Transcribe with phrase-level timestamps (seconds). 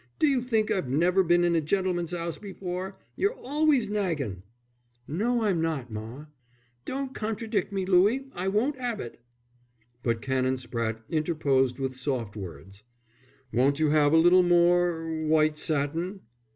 [0.17, 2.97] "Do you think I've never been in a gentleman's house before?
[3.15, 4.41] You're always naggin'."
[5.07, 6.25] "No, I'm not, ma."
[6.85, 8.25] "Don't contradict, Louie.
[8.33, 9.19] I won't 'ave it."
[10.01, 12.81] But Canon Spratte interposed with soft words.
[13.53, 16.21] "Won't you have a little more white satin?"